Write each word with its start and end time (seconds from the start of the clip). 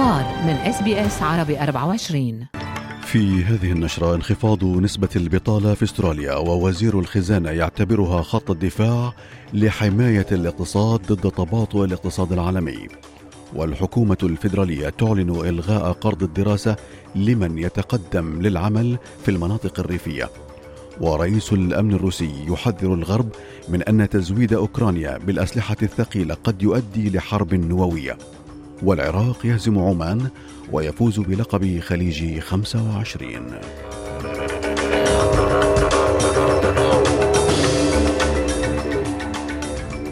الأخبار 0.00 0.44
من 0.44 0.54
SBS 0.54 1.22
عربي 1.22 1.60
24 1.60 2.46
في 3.02 3.44
هذه 3.44 3.72
النشرة 3.72 4.14
انخفاض 4.14 4.64
نسبة 4.64 5.08
البطالة 5.16 5.74
في 5.74 5.84
أستراليا 5.84 6.34
ووزير 6.34 6.98
الخزانة 6.98 7.50
يعتبرها 7.50 8.22
خط 8.22 8.50
الدفاع 8.50 9.12
لحماية 9.52 10.26
الاقتصاد 10.32 11.12
ضد 11.12 11.30
تباطؤ 11.30 11.84
الاقتصاد 11.84 12.32
العالمي. 12.32 12.88
والحكومة 13.54 14.16
الفيدرالية 14.22 14.88
تعلن 14.88 15.30
إلغاء 15.30 15.92
قرض 15.92 16.22
الدراسة 16.22 16.76
لمن 17.14 17.58
يتقدم 17.58 18.42
للعمل 18.42 18.98
في 19.24 19.30
المناطق 19.30 19.80
الريفية. 19.80 20.30
ورئيس 21.00 21.52
الأمن 21.52 21.94
الروسي 21.94 22.32
يحذر 22.48 22.94
الغرب 22.94 23.28
من 23.68 23.82
أن 23.82 24.08
تزويد 24.08 24.52
أوكرانيا 24.52 25.18
بالأسلحة 25.18 25.76
الثقيلة 25.82 26.34
قد 26.34 26.62
يؤدي 26.62 27.10
لحرب 27.10 27.54
نووية. 27.54 28.18
والعراق 28.82 29.46
يهزم 29.46 29.78
عمان 29.78 30.30
ويفوز 30.72 31.20
بلقب 31.20 31.80
خليج 31.80 32.38
25 32.38 33.60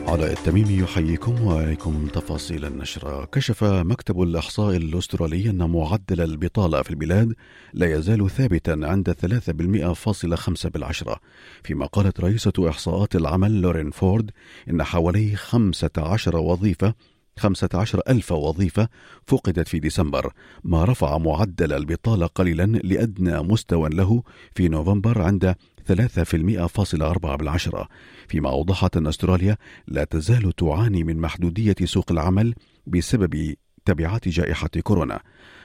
علاء 0.08 0.32
التميمي 0.32 0.78
يحييكم 0.78 1.46
وإليكم 1.46 2.06
تفاصيل 2.06 2.64
النشرة 2.64 3.24
كشف 3.24 3.64
مكتب 3.64 4.22
الإحصاء 4.22 4.77
الأسترالي 4.77 5.50
أن 5.50 5.70
معدل 5.70 6.20
البطالة 6.20 6.82
في 6.82 6.91
البلاد 6.91 7.34
لا 7.72 7.94
يزال 7.94 8.30
ثابتا 8.30 8.80
عند 8.82 9.12
3.5 9.12 10.69
بالعشرة. 10.69 11.20
فيما 11.62 11.86
قالت 11.86 12.20
رئيسة 12.20 12.52
إحصاءات 12.69 13.16
العمل 13.16 13.60
لورين 13.60 13.91
فورد 13.91 14.30
إن 14.70 14.82
حوالي 14.82 15.36
15 15.36 16.36
وظيفة 16.36 16.94
15 17.38 18.01
ألف 18.09 18.33
وظيفة 18.33 18.89
فقدت 19.27 19.69
في 19.69 19.78
ديسمبر 19.78 20.33
ما 20.64 20.84
رفع 20.84 21.19
معدل 21.19 21.72
البطالة 21.72 22.27
قليلا 22.27 22.67
لأدنى 22.67 23.42
مستوى 23.42 23.89
له 23.89 24.22
في 24.55 24.69
نوفمبر 24.69 25.22
عند 25.22 25.55
3% 25.89 27.36
بالعشرة. 27.36 27.89
فيما 28.28 28.50
أوضحت 28.50 28.97
أن 28.97 29.06
أستراليا 29.06 29.56
لا 29.86 30.05
تزال 30.05 30.53
تعاني 30.53 31.05
من 31.05 31.17
محدودية 31.17 31.77
سوق 31.84 32.12
العمل 32.12 32.55
بسبب 32.86 33.55
تبعات 33.89 34.28
جائحة 34.28 34.69
كورونا 34.83 35.20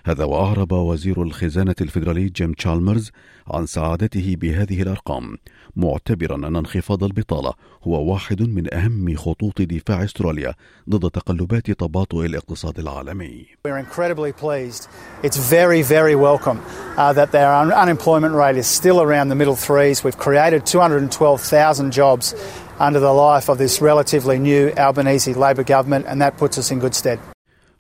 هذا 0.06 0.24
وأعرب 0.24 0.72
وزير 0.72 1.22
الخزانة 1.24 1.76
الفيدرالي 1.82 2.30
جيم 2.30 2.54
تشالمرز 2.54 3.12
عن 3.48 3.66
سعادته 3.66 4.36
بهذه 4.42 4.82
الأرقام 4.82 5.38
معتبرا 5.76 6.36
أن 6.36 6.56
انخفاض 6.56 7.04
البطالة 7.04 7.54
هو 7.84 8.14
واحد 8.14 8.42
من 8.42 8.74
أهم 8.74 9.16
خطوط 9.16 9.62
دفاع 9.62 10.04
أستراليا 10.04 10.54
ضد 10.90 11.10
تقلبات 11.12 11.72
تباطؤ 11.72 12.26
الاقتصاد 12.26 12.80
العالمي. 12.80 13.46
We're 13.68 13.78
incredibly 13.78 14.32
pleased. 14.32 14.88
It's 15.24 15.38
very, 15.38 15.82
very 15.82 16.16
welcome 16.16 16.60
uh, 16.98 17.14
that 17.14 17.32
their 17.32 17.52
un- 17.62 17.74
unemployment 17.84 18.36
rate 18.36 18.58
is 18.58 18.68
still 18.68 19.00
around 19.02 19.28
the 19.30 19.36
middle 19.36 19.56
threes. 19.68 20.04
We've 20.04 20.18
created 20.28 20.66
212,000 20.66 21.92
jobs 21.92 22.36
under 22.80 23.00
the 23.00 23.14
life 23.14 23.50
of 23.50 23.58
this 23.58 23.82
relatively 23.82 24.38
new 24.40 24.72
Albanese 24.78 25.34
Labor 25.34 25.64
government, 25.64 26.06
and 26.08 26.22
that 26.22 26.38
puts 26.38 26.58
us 26.58 26.72
in 26.72 26.80
good 26.80 26.96
stead. 26.96 27.20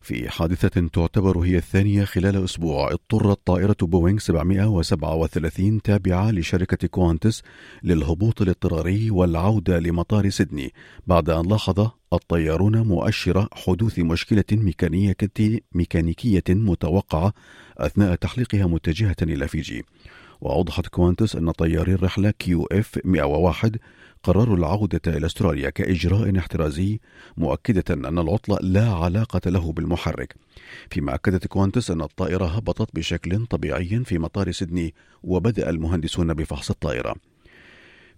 في 0.03 0.29
حادثة 0.29 0.87
تعتبر 0.87 1.39
هي 1.39 1.57
الثانية 1.57 2.03
خلال 2.03 2.43
أسبوع 2.43 2.91
اضطرت 2.91 3.39
طائرة 3.45 3.75
بوينغ 3.81 4.19
737 4.19 5.81
تابعة 5.81 6.31
لشركة 6.31 6.87
كوانتس 6.87 7.41
للهبوط 7.83 8.41
الاضطراري 8.41 9.11
والعودة 9.11 9.79
لمطار 9.79 10.29
سيدني 10.29 10.73
بعد 11.07 11.29
أن 11.29 11.49
لاحظ 11.49 11.89
الطيارون 12.13 12.77
مؤشر 12.77 13.47
حدوث 13.53 13.99
مشكلة 13.99 14.43
ميكانيكية 15.71 16.43
متوقعة 16.49 17.33
أثناء 17.77 18.15
تحليقها 18.15 18.65
متجهة 18.65 19.15
إلى 19.21 19.47
فيجي. 19.47 19.85
وأوضحت 20.43 20.87
كوانتس 20.87 21.35
أن 21.35 21.51
طياري 21.51 21.93
الرحلة 21.93 22.31
QF 22.31 22.99
101 23.05 23.77
قرروا 24.23 24.57
العودة 24.57 25.01
إلى 25.07 25.25
أستراليا 25.25 25.69
كإجراء 25.69 26.37
احترازي 26.37 26.99
مؤكدة 27.37 27.83
أن 27.93 28.19
العطل 28.19 28.57
لا 28.61 28.89
علاقة 28.89 29.49
له 29.49 29.71
بالمحرك. 29.71 30.35
فيما 30.89 31.15
أكدت 31.15 31.47
كوانتس 31.47 31.91
أن 31.91 32.01
الطائرة 32.01 32.45
هبطت 32.45 32.95
بشكل 32.95 33.45
طبيعي 33.45 34.03
في 34.05 34.17
مطار 34.19 34.51
سيدني 34.51 34.93
وبدأ 35.23 35.69
المهندسون 35.69 36.33
بفحص 36.33 36.69
الطائرة. 36.69 37.15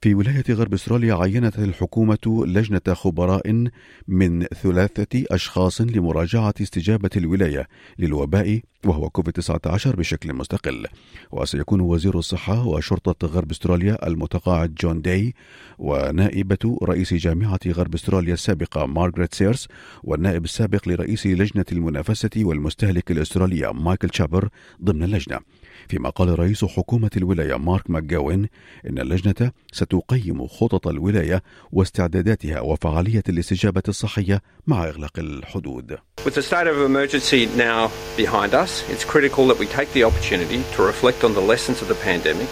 في 0.02 0.14
ولاية 0.14 0.44
غرب 0.50 0.74
استراليا 0.74 1.16
عينت 1.16 1.60
الحكومة 1.60 2.44
لجنة 2.48 2.94
خبراء 2.94 3.70
من 4.08 4.44
ثلاثة 4.44 5.24
أشخاص 5.32 5.82
لمراجعة 5.82 6.54
استجابة 6.62 7.10
الولاية 7.18 7.68
للوباء 8.00 8.62
وهو 8.86 9.10
كوفيد 9.10 9.34
19 9.34 9.96
بشكل 9.96 10.34
مستقل. 10.34 10.88
وسيكون 11.32 11.80
وزير 11.82 12.20
الصحة 12.20 12.68
وشرطة 12.68 13.28
غرب 13.28 13.52
استراليا 13.52 14.08
المتقاعد 14.08 14.76
جون 14.76 15.02
داي 15.02 15.34
ونائبة 15.78 16.78
رئيس 16.84 17.14
جامعة 17.14 17.60
غرب 17.68 17.94
استراليا 17.94 18.34
السابقة 18.34 18.86
مارغريت 18.86 19.34
سيرس 19.34 19.68
والنائب 20.04 20.44
السابق 20.44 20.90
لرئيس 20.90 21.28
لجنة 21.28 21.66
المنافسة 21.72 22.30
والمستهلك 22.38 23.12
الأسترالية 23.12 23.72
مايكل 23.72 24.10
شابر 24.14 24.50
ضمن 24.84 25.04
اللجنة. 25.04 25.40
فيما 25.88 26.10
قال 26.10 26.40
رئيس 26.40 26.66
حكومة 26.66 27.12
الولاية 27.18 27.56
مارك 27.56 27.90
ماكجاوين 27.90 28.48
إن 28.90 29.00
اللجنة 29.00 29.52
ستقيم 29.86 30.48
خطط 30.48 30.88
الولاية 30.88 31.44
واستعداداتها 31.72 32.62
وفعالية 32.62 33.24
الاستجابة 33.30 33.84
الصحية 33.88 34.42
مع 34.68 34.88
إغلاق 34.88 35.20
الحدود. 35.20 35.98
With 36.26 36.36
the 36.36 36.42
state 36.42 36.68
of 36.68 36.78
emergency 36.82 37.46
now 37.58 37.92
behind 38.18 38.54
us, 38.54 38.84
it's 38.90 39.06
critical 39.06 39.48
that 39.48 39.60
we 39.60 39.68
take 39.68 39.90
the 39.94 40.04
opportunity 40.04 40.60
to 40.76 40.84
reflect 40.84 41.24
on 41.24 41.34
the 41.34 41.46
lessons 41.54 41.82
of 41.82 41.88
the 41.88 42.00
pandemic 42.10 42.52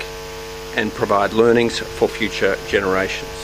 and 0.78 0.92
provide 1.02 1.34
learnings 1.34 1.80
for 1.98 2.08
future 2.08 2.56
generations. 2.76 3.38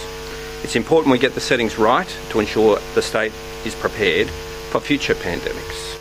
It's 0.63 0.75
important 0.75 1.11
we 1.11 1.19
get 1.19 1.33
the 1.33 1.47
settings 1.51 1.79
right 1.79 2.11
to 2.31 2.39
ensure 2.39 2.79
the 2.95 3.01
state 3.01 3.33
is 3.65 3.75
prepared 3.75 4.27
for 4.71 4.79
future 4.79 5.15
pandemics. 5.15 5.98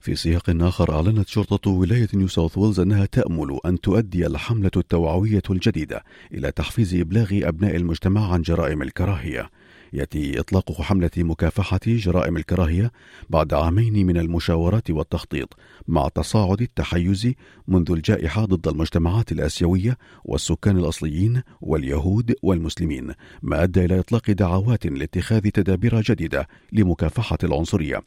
في 0.00 0.14
سياق 0.14 0.50
آخر 0.50 0.94
أعلنت 0.94 1.28
شرطة 1.28 1.70
ولاية 1.70 2.08
نيو 2.14 2.28
ساوث 2.28 2.58
ويلز 2.58 2.80
أنها 2.80 3.06
تأمل 3.06 3.58
أن 3.66 3.80
تؤدي 3.80 4.26
الحملة 4.26 4.70
التوعوية 4.76 5.42
الجديدة 5.50 6.04
إلى 6.34 6.52
تحفيز 6.52 6.94
إبلاغ 6.94 7.28
أبناء 7.32 7.76
المجتمع 7.76 8.32
عن 8.32 8.42
جرائم 8.42 8.82
الكراهية. 8.82 9.50
يأتي 9.92 10.40
إطلاق 10.40 10.82
حملة 10.82 11.10
مكافحة 11.16 11.80
جرائم 11.86 12.36
الكراهية 12.36 12.92
بعد 13.30 13.54
عامين 13.54 14.06
من 14.06 14.16
المشاورات 14.16 14.90
والتخطيط 14.90 15.56
مع 15.88 16.08
تصاعد 16.08 16.62
التحيز 16.62 17.32
منذ 17.68 17.92
الجائحة 17.92 18.44
ضد 18.44 18.68
المجتمعات 18.68 19.32
الآسيوية 19.32 19.98
والسكان 20.24 20.78
الأصليين 20.78 21.42
واليهود 21.60 22.34
والمسلمين 22.42 23.12
ما 23.42 23.62
أدى 23.62 23.84
إلى 23.84 23.98
إطلاق 23.98 24.30
دعوات 24.30 24.86
لاتخاذ 24.86 25.40
تدابير 25.40 26.00
جديدة 26.00 26.48
لمكافحة 26.72 27.38
العنصرية 27.44 28.02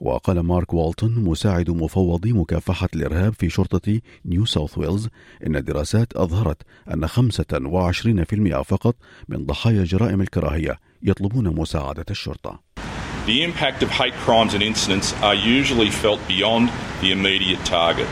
وقال 0.00 0.40
مارك 0.40 0.74
والتون 0.74 1.14
مساعد 1.14 1.70
مفوض 1.70 2.26
مكافحة 2.26 2.88
الإرهاب 2.94 3.34
في 3.34 3.50
شرطة 3.50 4.00
نيو 4.24 4.44
ساوث 4.46 4.78
ويلز 4.78 5.08
إن 5.46 5.56
الدراسات 5.56 6.12
أظهرت 6.16 6.62
أن 6.94 7.08
25% 7.08 8.62
فقط 8.62 8.96
من 9.28 9.46
ضحايا 9.46 9.84
جرائم 9.84 10.20
الكراهية 10.20 10.78
يطلبون 11.02 11.54
مساعدة 11.54 12.04
الشرطة. 12.10 12.60
The 13.26 13.42
impact 13.42 13.82
of 13.82 13.90
hate 13.90 14.14
crimes 14.24 14.54
and 14.54 14.62
incidents 14.62 15.12
are 15.20 15.34
usually 15.34 15.90
felt 15.90 16.20
beyond 16.28 16.70
the 17.00 17.10
immediate 17.10 17.64
target. 17.64 18.06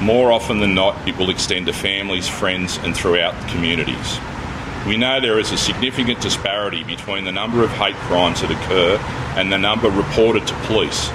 More 0.00 0.30
often 0.32 0.60
than 0.60 0.74
not, 0.74 0.94
it 1.08 1.16
will 1.18 1.30
extend 1.30 1.66
to 1.66 1.72
families, 1.72 2.28
friends, 2.28 2.78
and 2.84 2.96
throughout 2.96 3.34
communities. 3.48 4.18
We 4.86 4.98
know 4.98 5.18
there 5.18 5.38
is 5.38 5.50
a 5.50 5.56
significant 5.56 6.20
disparity 6.20 6.84
between 6.84 7.24
the 7.24 7.32
number 7.32 7.64
of 7.64 7.70
hate 7.70 7.94
crimes 7.94 8.42
that 8.42 8.50
occur 8.50 8.98
and 9.34 9.50
the 9.50 9.56
number 9.56 9.88
reported 9.88 10.46
to 10.46 10.54
police. 10.66 11.10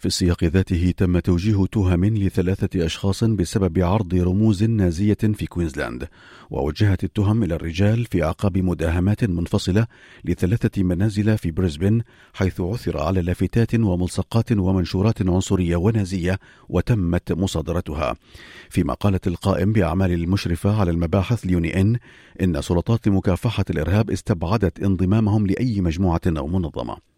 في 0.00 0.06
السياق 0.06 0.44
ذاته 0.44 0.94
تم 0.96 1.18
توجيه 1.18 1.66
تهم 1.72 2.04
لثلاثة 2.04 2.86
أشخاص 2.86 3.24
بسبب 3.24 3.78
عرض 3.78 4.14
رموز 4.14 4.64
نازية 4.64 5.14
في 5.14 5.46
كوينزلاند 5.46 6.08
ووجهت 6.50 7.04
التهم 7.04 7.42
إلى 7.42 7.54
الرجال 7.54 8.04
في 8.04 8.24
أعقاب 8.24 8.58
مداهمات 8.58 9.24
منفصلة 9.24 9.86
لثلاثة 10.24 10.82
منازل 10.82 11.38
في 11.38 11.50
بريسبن 11.50 12.02
حيث 12.34 12.60
عثر 12.60 12.98
على 12.98 13.22
لافتات 13.22 13.74
وملصقات 13.74 14.52
ومنشورات 14.52 15.22
عنصرية 15.22 15.76
ونازية 15.76 16.38
وتمت 16.68 17.32
مصادرتها. 17.32 18.16
فيما 18.70 18.94
قالت 18.94 19.26
القائم 19.26 19.72
بأعمال 19.72 20.12
المشرفة 20.12 20.80
على 20.80 20.90
المباحث 20.90 21.46
ليوني 21.46 21.80
إن 21.80 21.96
إن 22.42 22.62
سلطات 22.62 23.08
مكافحة 23.08 23.64
الإرهاب 23.70 24.10
استبعدت 24.10 24.82
انضمامهم 24.82 25.46
لأي 25.46 25.80
مجموعة 25.80 26.20
أو 26.26 26.46
منظمة. 26.46 27.09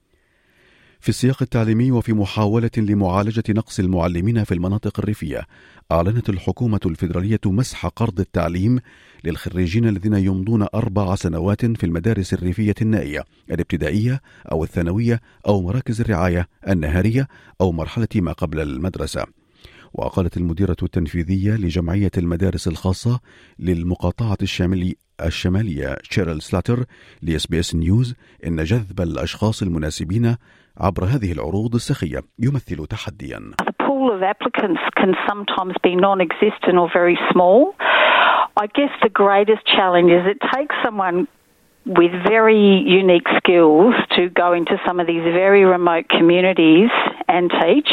في 1.02 1.08
السياق 1.08 1.42
التعليمي 1.42 1.90
وفي 1.90 2.12
محاولة 2.12 2.70
لمعالجة 2.76 3.42
نقص 3.48 3.78
المعلمين 3.78 4.44
في 4.44 4.54
المناطق 4.54 4.98
الريفية، 4.98 5.46
أعلنت 5.92 6.28
الحكومة 6.28 6.80
الفيدرالية 6.86 7.40
مسح 7.46 7.86
قرض 7.86 8.20
التعليم 8.20 8.78
للخريجين 9.24 9.88
الذين 9.88 10.14
يمضون 10.14 10.66
أربع 10.74 11.14
سنوات 11.14 11.66
في 11.66 11.86
المدارس 11.86 12.34
الريفية 12.34 12.74
النائية 12.82 13.24
الابتدائية 13.50 14.20
أو 14.52 14.64
الثانوية 14.64 15.20
أو 15.46 15.62
مراكز 15.62 16.00
الرعاية 16.00 16.48
النهارية 16.68 17.28
أو 17.60 17.72
مرحلة 17.72 18.08
ما 18.14 18.32
قبل 18.32 18.60
المدرسة. 18.60 19.24
وقالت 19.94 20.36
المديرة 20.36 20.76
التنفيذية 20.82 21.52
لجمعية 21.54 22.10
المدارس 22.18 22.68
الخاصة 22.68 23.20
للمقاطعة 23.58 24.38
الشاملي 24.42 24.96
الشمالية 25.26 25.96
شيرل 26.02 26.42
سلاتر 26.42 26.84
ل 27.22 27.46
SBS 27.46 27.74
News 27.74 28.14
إن 28.46 28.64
جذب 28.64 29.00
الأشخاص 29.00 29.62
المناسبين 29.62 30.36
عبر 30.80 31.04
هذه 31.04 31.32
العروض 31.32 31.74
السخية 31.74 32.20
يمثل 32.38 32.86
تحديا. 32.86 33.40
The 33.64 33.72
pool 33.84 34.10
of 34.14 34.22
applicants 34.22 34.80
can 34.96 35.14
sometimes 35.28 35.74
be 35.82 35.94
non-existent 35.96 36.78
or 36.78 36.88
very 36.92 37.18
small. 37.32 37.74
I 38.56 38.66
guess 38.66 38.90
the 39.02 39.08
greatest 39.08 39.64
challenge 39.66 40.10
is 40.10 40.22
it 40.26 40.40
takes 40.54 40.74
someone 40.84 41.28
with 41.84 42.12
very 42.22 42.82
unique 42.86 43.26
skills 43.38 43.94
to 44.16 44.28
go 44.28 44.52
into 44.52 44.76
some 44.86 45.00
of 45.00 45.06
these 45.06 45.24
very 45.24 45.64
remote 45.64 46.08
communities 46.08 46.90
and 47.28 47.50
teach. 47.50 47.90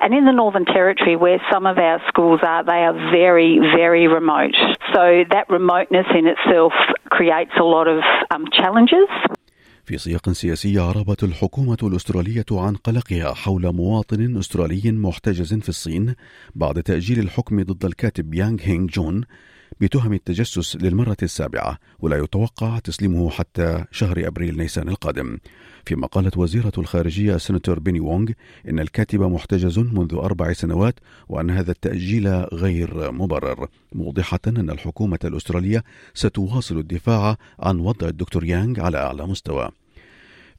And 0.00 0.12
in 0.12 0.26
the 0.26 0.32
Northern 0.32 0.66
Territory, 0.66 1.16
where 1.16 1.40
some 1.50 1.64
of 1.64 1.78
our 1.78 2.02
schools 2.08 2.40
are, 2.42 2.64
they 2.64 2.84
are 2.88 2.92
very, 3.10 3.58
very 3.58 4.08
remote. 4.08 4.54
So 4.92 5.24
that 5.30 5.46
remoteness 5.48 6.06
in 6.18 6.26
itself 6.26 6.72
creates 7.16 7.54
a 7.58 7.64
lot 7.64 7.86
of 7.88 8.00
um, 8.30 8.44
challenges. 8.58 9.08
في 9.86 9.98
سياق 9.98 10.30
سياسي 10.32 10.78
عربت 10.78 11.22
الحكومة 11.22 11.76
الأسترالية 11.82 12.44
عن 12.52 12.74
قلقها 12.76 13.34
حول 13.34 13.72
مواطن 13.72 14.36
أسترالي 14.36 14.92
محتجز 14.92 15.54
في 15.54 15.68
الصين 15.68 16.14
بعد 16.54 16.82
تأجيل 16.82 17.18
الحكم 17.18 17.62
ضد 17.62 17.84
الكاتب 17.84 18.34
يانغ 18.34 18.58
هينغ 18.62 18.86
جون 18.86 19.24
بتهم 19.80 20.12
التجسس 20.12 20.76
للمرة 20.76 21.16
السابعة 21.22 21.78
ولا 21.98 22.16
يتوقع 22.18 22.78
تسليمه 22.78 23.30
حتى 23.30 23.84
شهر 23.90 24.26
أبريل 24.26 24.56
نيسان 24.56 24.88
القادم. 24.88 25.38
فيما 25.86 26.06
قالت 26.06 26.36
وزيرة 26.36 26.72
الخارجية 26.78 27.34
السناتور 27.34 27.78
بيني 27.78 28.00
وونغ 28.00 28.30
إن 28.68 28.80
الكاتب 28.80 29.20
محتجز 29.20 29.78
منذ 29.78 30.14
أربع 30.14 30.52
سنوات 30.52 30.94
وأن 31.28 31.50
هذا 31.50 31.70
التأجيل 31.70 32.28
غير 32.52 33.12
مبرر 33.12 33.68
موضحة 33.92 34.40
أن 34.46 34.70
الحكومة 34.70 35.18
الأسترالية 35.24 35.84
ستواصل 36.14 36.78
الدفاع 36.78 37.36
عن 37.58 37.80
وضع 37.80 38.08
الدكتور 38.08 38.44
يانغ 38.44 38.80
على 38.80 38.98
أعلى 38.98 39.26
مستوى. 39.26 39.70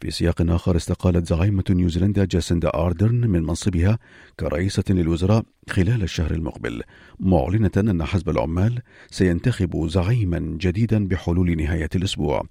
في 0.01 0.11
سياق 0.11 0.41
آخر 0.41 0.75
استقالت 0.75 1.27
زعيمة 1.27 1.63
نيوزيلندا 1.69 2.25
جاسندا 2.25 2.69
آردرن 2.75 3.29
من 3.29 3.43
منصبها 3.43 3.99
كرئيسة 4.39 4.83
للوزراء 4.89 5.43
خلال 5.69 6.03
الشهر 6.03 6.31
المقبل 6.31 6.81
معلنة 7.19 7.71
أن 7.77 8.03
حزب 8.03 8.29
العمال 8.29 8.81
سينتخب 9.11 9.87
زعيما 9.87 10.57
جديدا 10.61 11.07
بحلول 11.07 11.57
نهاية 11.57 11.89
الأسبوع. 11.95 12.43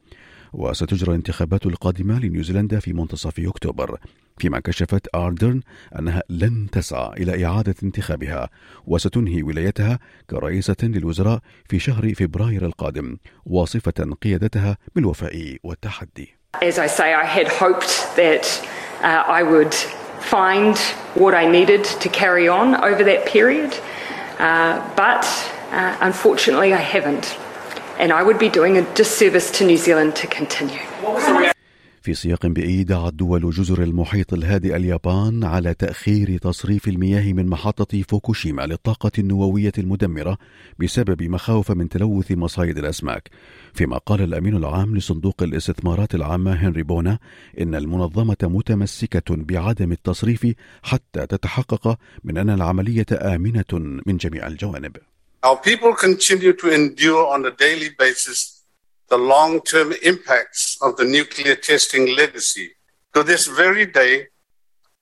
وستجرى 0.55 1.11
الانتخابات 1.11 1.67
القادمة 1.67 2.19
لنيوزيلندا 2.19 2.79
في 2.79 2.93
منتصف 2.93 3.41
أكتوبر 3.41 3.99
فيما 4.39 4.61
كشفت 4.61 5.15
آردرن 5.15 5.61
أنها 5.99 6.23
لن 6.31 6.71
تسعى 6.73 7.23
إلى 7.23 7.45
إعادة 7.45 7.75
انتخابها 7.83 8.51
وستنهي 8.87 9.43
ولايتها 9.43 9.99
كرئيسة 10.31 10.77
للوزراء 10.83 11.41
في 11.69 11.79
شهر 11.79 12.15
فبراير 12.15 12.67
القادم 12.67 13.17
واصفة 13.47 14.15
قيادتها 14.23 14.79
بالوفاء 14.95 15.57
والتحدي. 15.65 16.44
As 16.63 16.79
I 16.79 16.87
say, 16.87 17.13
I 17.13 17.25
had 17.25 17.49
hoped 17.49 18.17
that 18.17 18.67
uh, 19.03 19.25
I 19.27 19.43
would 19.43 19.75
find 19.75 20.77
what 21.15 21.35
I 21.35 21.47
needed 21.51 21.85
to 21.85 22.09
carry 22.09 22.49
on 22.49 22.75
over 22.83 23.05
that 23.05 23.27
period, 23.27 23.75
uh, 24.39 24.95
but 24.97 25.25
uh, 25.71 25.97
unfortunately 26.01 26.73
I 26.73 26.79
haven't. 26.79 27.39
And 27.99 28.13
I 28.13 28.23
would 28.23 28.39
be 28.39 28.49
doing 28.49 28.77
a 28.79 28.95
disservice 28.95 29.51
to 29.53 29.67
New 29.67 29.77
Zealand 29.77 30.17
to 30.17 30.27
continue. 30.27 30.81
في 32.05 32.15
سياق 32.15 32.47
بعيد 32.47 32.87
دعت 32.87 33.13
دول 33.13 33.51
جزر 33.51 33.83
المحيط 33.83 34.35
الهادئ 34.35 34.77
اليابان 34.77 35.45
على 35.45 35.75
تأخير 35.75 36.39
تصريف 36.39 36.89
المياه 36.89 37.33
من 37.33 37.47
محطة 37.47 38.03
فوكوشيما 38.03 38.67
للطاقة 38.67 39.11
النووية 39.19 39.73
المدمرة 39.79 40.39
بسبب 40.79 41.23
مخاوف 41.23 41.71
من 41.71 41.89
تلوث 41.89 42.33
مصايد 42.33 42.79
الأسماك. 42.79 43.31
فيما 43.75 43.99
قال 43.99 44.23
الأمين 44.23 44.57
العام 44.57 44.97
لصندوق 44.97 45.43
الاستثمارات 45.43 46.15
العامة 46.15 46.53
هنري 46.53 46.83
بونا 46.83 47.19
إن 47.61 47.75
المنظمة 47.75 48.37
متمسكة 48.43 49.37
بعدم 49.37 49.93
التصريف 49.93 50.47
حتى 50.83 51.27
تتحقق 51.27 51.99
من 52.25 52.39
أن 52.39 52.51
العملية 52.51 53.07
آمنة 53.13 54.01
من 54.07 54.17
جميع 54.17 54.47
الجوانب. 54.47 54.97
Our 55.47 55.57
people 55.57 55.95
continue 55.95 56.53
to 56.53 56.69
endure 56.69 57.27
on 57.35 57.47
a 57.47 57.51
daily 57.51 57.91
basis 57.99 58.54
the 59.14 59.18
long 59.18 59.62
term 59.62 59.94
impacts 60.04 60.78
of 60.82 60.98
the 60.98 61.06
nuclear 61.06 61.56
testing 61.56 62.16
legacy. 62.16 62.72
To 63.16 63.24
this 63.24 63.48
very 63.48 63.86
day, 63.86 64.28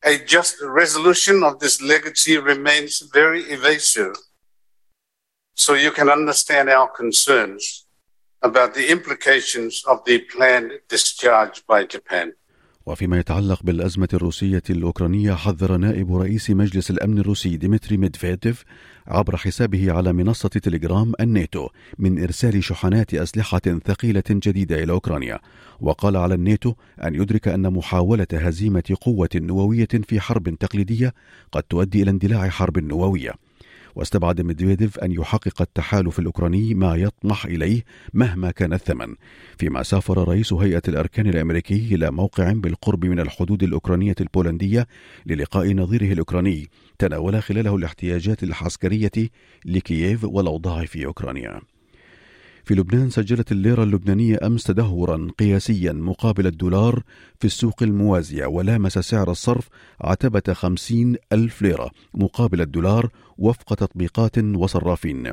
a 0.04 0.18
just 0.18 0.56
resolution 0.62 1.44
of 1.44 1.60
this 1.60 1.82
legacy 1.82 2.38
remains 2.38 3.04
very 3.14 3.42
evasive. 3.44 4.16
So 5.56 5.74
you 5.74 5.92
can 5.92 6.10
understand 6.10 6.70
our 6.70 6.90
concerns 6.90 7.86
about 8.42 8.74
the 8.76 8.92
implications 8.92 9.84
of 9.88 10.06
the 10.06 10.20
planned 10.20 10.72
discharge 10.88 11.66
by 11.68 11.84
Japan. 11.84 12.34
وفيما 12.86 13.20
يتعلق 13.20 13.64
بالأزمة 13.64 14.08
الروسية 14.14 14.64
الأوكرانية 14.70 15.34
حذر 15.34 15.78
نائب 15.78 16.16
رئيس 16.16 16.50
مجلس 16.50 16.92
الأمن 16.92 17.18
الروسي 17.18 17.58
ديمتري 17.58 17.98
ميدفيديف 17.98 18.64
عبر 19.07 19.37
حسابه 19.37 19.93
على 19.93 20.13
منصة 20.13 20.49
تليجرام 20.49 21.13
الناتو 21.21 21.69
من 21.99 22.23
إرسال 22.23 22.65
شحنات 22.65 23.15
أسلحة 23.15 23.61
ثقيلة 23.87 24.23
جديدة 24.31 24.83
إلى 24.83 24.93
أوكرانيا. 24.93 25.39
وقال 25.81 26.17
على 26.17 26.35
الناتو 26.35 26.75
أن 27.05 27.15
يدرك 27.15 27.49
أن 27.49 27.73
محاولة 27.73 28.27
هزيمة 28.33 28.97
قوة 29.01 29.29
نووية 29.35 29.89
في 30.09 30.21
حرب 30.21 30.59
تقليدية 30.59 31.15
قد 31.53 31.63
تؤدي 31.63 32.03
إلى 32.03 32.11
اندلاع 32.11 32.49
حرب 32.49 32.79
نووية. 32.79 33.33
واستبعد 33.95 34.41
ميدفيديف 34.41 34.99
أن 34.99 35.13
يحقق 35.13 35.63
التحالف 35.63 36.19
الأوكراني 36.19 36.75
ما 36.75 36.97
يطمح 36.97 37.45
إليه 37.47 37.83
مهما 38.15 38.51
كان 38.51 38.73
الثمن. 38.73 39.15
فيما 39.59 39.83
سافر 39.83 40.29
رئيس 40.29 40.53
هيئة 40.53 40.83
الأركان 40.89 41.27
الأمريكي 41.27 41.95
إلى 41.95 42.11
موقع 42.11 42.53
بالقرب 42.53 43.05
من 43.05 43.21
الحدود 43.21 43.63
الأوكرانية 43.63 44.15
البولندية 44.21 44.87
للقاء 45.27 45.75
نظيره 45.75 46.13
الأوكراني 46.13 46.69
تناول 46.99 47.43
خلاله 47.43 47.77
الاحتياجات 47.77 48.43
العسكرية 48.43 49.31
لكييف 49.65 50.25
والأوضاع 50.25 50.85
في 50.85 51.07
أوكرانيا. 51.07 51.72
في 52.65 52.75
لبنان 52.75 53.11
سجلت 53.11 53.53
الليرة 53.53 53.83
اللبنانية 53.83 54.39
أمس 54.43 54.65
تدهورا 54.65 55.29
قياسيا 55.39 55.93
مقابل 55.93 56.47
الدولار 56.47 57.03
في 57.41 57.45
السوق 57.45 57.83
الموازية 57.83 58.47
ولامس 58.47 58.99
سعر 58.99 59.31
الصرف 59.31 59.69
عتبة 60.01 60.53
خمسين 60.53 61.17
ألف 61.33 61.63
ليرة 61.63 61.91
مقابل 62.15 62.61
الدولار 62.61 63.09
وفق 63.39 63.75
تطبيقات 63.75 64.39
وصرافين. 64.39 65.33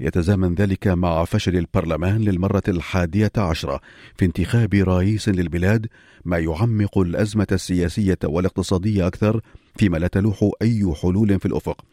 يتزامن 0.00 0.54
ذلك 0.54 0.88
مع 0.88 1.24
فشل 1.24 1.56
البرلمان 1.56 2.20
للمرة 2.20 2.62
الحادية 2.68 3.32
عشرة 3.36 3.80
في 4.16 4.24
انتخاب 4.24 4.74
رئيس 4.74 5.28
للبلاد 5.28 5.86
ما 6.24 6.38
يعمق 6.38 6.98
الأزمة 6.98 7.46
السياسية 7.52 8.18
والاقتصادية 8.24 9.06
أكثر 9.06 9.40
فيما 9.76 9.98
لا 9.98 10.06
تلوح 10.06 10.50
أي 10.62 10.94
حلول 11.02 11.40
في 11.40 11.46
الأفق. 11.46 11.84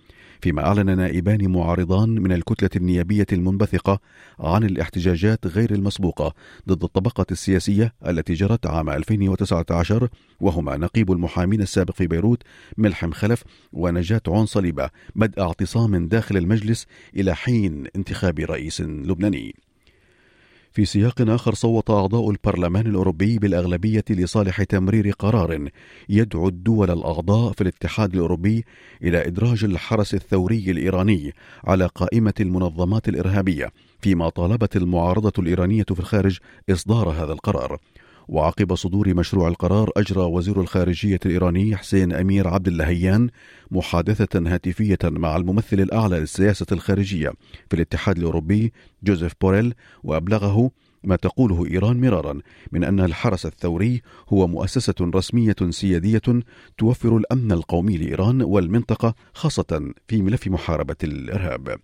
فيما 0.44 0.66
أعلن 0.66 0.98
نائبان 0.98 1.52
معارضان 1.52 2.10
من 2.10 2.32
الكتلة 2.32 2.70
النيابية 2.76 3.26
المنبثقة 3.34 4.00
عن 4.40 4.64
الاحتجاجات 4.64 5.48
غير 5.48 5.72
المسبوقة 5.72 6.34
ضد 6.68 6.84
الطبقة 6.84 7.26
السياسية 7.32 7.94
التي 8.08 8.34
جرت 8.34 8.66
عام 8.66 8.90
2019 8.90 10.10
وهما 10.40 10.78
نقيب 10.78 11.12
المحامين 11.12 11.62
السابق 11.62 11.94
في 11.94 12.08
بيروت 12.08 12.44
ملحم 12.78 13.12
خلف 13.12 13.44
ونجاة 13.74 14.22
عون 14.28 14.46
صليبة 14.46 14.90
بدء 15.16 15.42
اعتصام 15.42 16.08
داخل 16.08 16.38
المجلس 16.38 16.88
إلى 17.16 17.36
حين 17.36 17.84
انتخاب 17.96 18.40
رئيس 18.40 18.82
لبناني. 18.82 19.56
في 20.74 20.86
سياق 20.86 21.22
آخر 21.22 21.54
صوت 21.54 21.90
أعضاء 21.90 22.30
البرلمان 22.30 22.88
الأوروبي 22.88 23.38
بالأغلبية 23.38 24.04
لصالح 24.10 24.64
تمرير 24.64 25.12
قرار 25.12 25.70
يدعو 26.10 26.48
الدول 26.48 26.92
الأعضاء 26.92 27.52
في 27.52 27.62
الاتحاد 27.62 28.14
الأوروبي 28.14 28.66
إلى 29.04 29.28
إدراج 29.28 29.64
الحرس 29.64 30.14
الثوري 30.14 30.72
الإيراني 30.72 31.34
على 31.64 31.86
قائمة 31.96 32.34
المنظمات 32.40 33.10
الإرهابية 33.10 33.72
فيما 34.02 34.30
طالبت 34.30 34.76
المعارضة 34.76 35.34
الإيرانية 35.40 35.84
في 35.84 36.00
الخارج 36.00 36.38
إصدار 36.70 37.10
هذا 37.10 37.34
القرار. 37.34 37.80
وعقب 38.28 38.76
صدور 38.76 39.14
مشروع 39.14 39.48
القرار 39.48 39.90
أجرى 39.98 40.22
وزير 40.22 40.62
الخارجية 40.62 41.20
الإيراني 41.26 41.78
حسين 41.78 42.14
أمير 42.14 42.48
عبد 42.48 42.68
اللهيان 42.68 43.30
محادثة 43.72 44.54
هاتفية 44.54 45.00
مع 45.04 45.36
الممثل 45.36 45.80
الأعلى 45.80 46.20
للسياسة 46.20 46.66
الخارجية 46.72 47.34
في 47.70 47.76
الاتحاد 47.76 48.18
الأوروبي 48.18 48.74
جوزيف 49.04 49.34
بوريل 49.42 49.74
وأبلغه 50.04 50.72
ما 51.04 51.16
تقوله 51.16 51.66
إيران 51.66 52.02
مرارا 52.02 52.40
من 52.72 52.84
أن 52.84 53.00
الحرس 53.00 53.46
الثوري 53.46 54.02
هو 54.30 54.48
مؤسسة 54.48 54.96
رسمية 55.02 55.56
سيادية 55.70 56.44
توفر 56.78 57.18
الأمن 57.18 57.52
القومي 57.52 57.98
لإيران 57.98 58.42
والمنطقة 58.42 59.16
خاصة 59.34 59.94
في 60.08 60.22
ملف 60.22 60.48
محاربة 60.48 60.96
الإرهاب. 61.04 61.80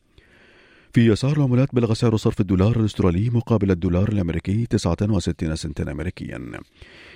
في 0.94 1.14
أسعار 1.14 1.38
العملات 1.38 1.76
بلغ 1.76 1.94
سعر 1.94 2.16
صرف 2.16 2.40
الدولار 2.40 2.80
الأسترالي 2.80 3.30
مقابل 3.34 3.72
الدولار 3.72 4.10
الأمريكي 4.10 4.66
69 4.66 5.56
سنتا 5.56 5.92
أمريكيا. 5.92 6.42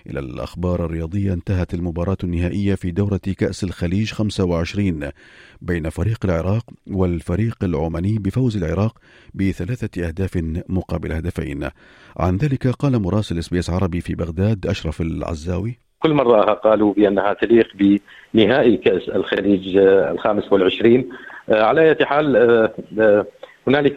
إلى 0.10 0.20
الأخبار 0.20 0.86
الرياضية 0.86 1.34
انتهت 1.34 1.74
المباراة 1.74 2.18
النهائية 2.24 2.76
في 2.76 2.92
دورة 2.92 3.20
كأس 3.38 3.64
الخليج 3.64 4.12
25 4.12 5.10
بين 5.62 5.90
فريق 5.90 6.18
العراق 6.26 6.66
والفريق 6.88 7.58
العماني 7.64 8.18
بفوز 8.20 8.58
العراق 8.58 8.98
بثلاثة 9.34 10.08
أهداف 10.08 10.38
مقابل 10.70 11.12
هدفين. 11.12 11.70
عن 12.18 12.38
ذلك 12.38 12.68
قال 12.68 13.02
مراسل 13.02 13.38
SBS 13.38 13.70
عربي 13.70 14.02
في 14.02 14.16
بغداد 14.16 14.66
أشرف 14.68 15.02
العزاوي. 15.02 15.80
كل 16.00 16.14
مرة 16.14 16.54
قالوا 16.54 16.94
بأنها 16.94 17.34
تليق 17.34 17.68
بنهائي 18.34 18.78
كأس 18.78 19.10
الخليج 19.10 19.78
الخامس 19.78 20.52
والعشرين. 20.52 21.10
على 21.50 21.90
أي 21.90 22.06
حال 22.06 22.36
هنالك 23.68 23.96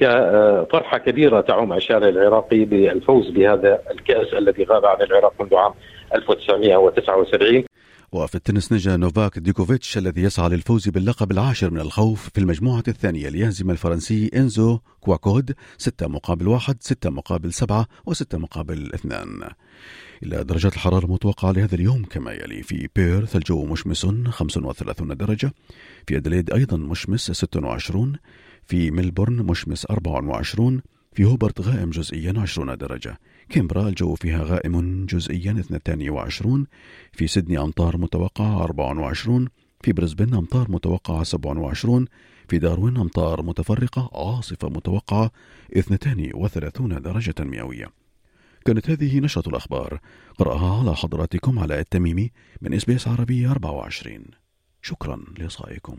فرحة 0.73 0.99
كبيرة 0.99 1.41
تعم 1.41 1.73
الشارع 1.73 2.09
العراقي 2.09 2.65
بالفوز 2.65 3.31
بهذا 3.31 3.83
الكأس 3.91 4.35
الذي 4.35 4.65
غاب 4.65 4.85
عن 4.87 5.03
العراق 5.03 5.43
منذ 5.43 5.55
عام 5.55 5.73
1979 6.15 7.65
وفي 8.13 8.35
التنس 8.35 8.73
نجا 8.73 8.97
نوفاك 8.97 9.39
ديوكوفيتش 9.38 9.99
الذي 9.99 10.23
يسعى 10.23 10.49
للفوز 10.49 10.89
باللقب 10.89 11.33
العاشر 11.33 11.71
من 11.71 11.81
الخوف 11.81 12.29
في 12.35 12.41
المجموعة 12.41 12.83
الثانية 12.89 13.29
ليهزم 13.29 13.71
الفرنسي 13.71 14.31
إنزو 14.37 14.79
كواكود 15.01 15.55
ستة 15.79 16.09
مقابل 16.09 16.49
واحد 16.49 16.77
ستة 16.81 17.11
مقابل 17.11 17.53
سبعة 17.53 17.87
وستة 18.07 18.39
مقابل 18.39 18.91
اثنان. 18.95 19.49
إلى 20.23 20.45
درجات 20.45 20.73
الحرارة 20.73 21.05
المتوقعة 21.05 21.53
لهذا 21.53 21.75
اليوم 21.75 22.05
كما 22.05 22.33
يلي 22.33 22.63
في 22.63 22.89
بيرث 22.97 23.37
الجو 23.37 23.65
مشمس 23.65 24.07
35 24.07 25.17
درجة. 25.17 25.53
في 26.07 26.17
أديليد 26.17 26.53
أيضا 26.53 26.77
مشمس 26.77 27.31
26 27.31 28.13
في 28.67 28.91
ملبورن 28.91 29.37
مشمس 29.37 29.87
24 29.87 30.81
في 31.13 31.25
هوبارت 31.25 31.61
غائم 31.61 31.91
جزئيا 31.91 32.35
20 32.37 32.77
درجة 32.77 33.19
كانبرا 33.49 33.88
الجو 33.89 34.15
فيها 34.15 34.43
غائم 34.43 35.07
جزئيا 35.07 35.61
22 35.61 36.67
في 37.13 37.27
سيدني 37.27 37.59
أمطار 37.59 37.97
متوقعة 37.97 38.63
24 38.63 39.49
في 39.83 39.93
بريسبن 39.93 40.35
أمطار 40.35 40.71
متوقعة 40.71 41.23
27 41.23 42.07
في 42.49 42.59
داروين 42.59 42.97
أمطار 42.97 43.43
متفرقة 43.43 44.11
عاصفة 44.15 44.69
متوقعة 44.69 45.31
32 45.77 47.03
درجة 47.03 47.35
مئوية. 47.41 47.91
كانت 48.65 48.91
هذه 48.91 49.21
نشرة 49.21 49.49
الأخبار. 49.49 50.01
قرأها 50.39 50.81
على 50.81 50.97
حضراتكم 50.97 51.59
علاء 51.59 51.79
التميمي 51.79 52.33
من 52.61 52.75
SBS 52.75 53.09
عربي 53.09 53.50
24 53.51 54.25
شكرا 54.83 55.25
لإصغائكم 55.39 55.99